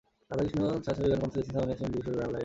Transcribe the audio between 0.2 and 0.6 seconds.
Radha